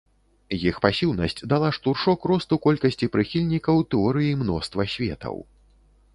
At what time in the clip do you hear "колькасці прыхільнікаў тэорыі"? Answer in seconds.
2.65-4.35